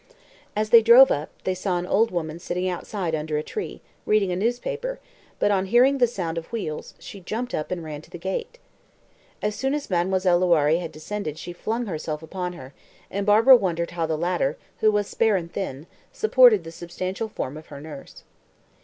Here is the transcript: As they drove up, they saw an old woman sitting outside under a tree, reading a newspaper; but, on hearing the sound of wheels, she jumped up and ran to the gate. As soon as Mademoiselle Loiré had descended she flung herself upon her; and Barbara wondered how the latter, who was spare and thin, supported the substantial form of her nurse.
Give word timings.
As 0.55 0.71
they 0.71 0.81
drove 0.81 1.11
up, 1.11 1.29
they 1.43 1.53
saw 1.53 1.77
an 1.77 1.85
old 1.85 2.09
woman 2.09 2.39
sitting 2.39 2.67
outside 2.67 3.13
under 3.13 3.37
a 3.37 3.43
tree, 3.43 3.81
reading 4.07 4.31
a 4.31 4.35
newspaper; 4.35 4.99
but, 5.37 5.51
on 5.51 5.67
hearing 5.67 5.99
the 5.99 6.07
sound 6.07 6.39
of 6.39 6.51
wheels, 6.51 6.95
she 6.97 7.19
jumped 7.19 7.53
up 7.53 7.69
and 7.69 7.83
ran 7.83 8.01
to 8.01 8.09
the 8.09 8.17
gate. 8.17 8.57
As 9.43 9.53
soon 9.53 9.75
as 9.75 9.91
Mademoiselle 9.91 10.41
Loiré 10.41 10.81
had 10.81 10.91
descended 10.91 11.37
she 11.37 11.53
flung 11.53 11.85
herself 11.85 12.23
upon 12.23 12.53
her; 12.53 12.73
and 13.11 13.27
Barbara 13.27 13.55
wondered 13.55 13.91
how 13.91 14.07
the 14.07 14.17
latter, 14.17 14.57
who 14.79 14.91
was 14.91 15.05
spare 15.05 15.35
and 15.35 15.53
thin, 15.53 15.85
supported 16.11 16.63
the 16.63 16.71
substantial 16.71 17.29
form 17.29 17.55
of 17.55 17.67
her 17.67 17.79
nurse. 17.79 18.23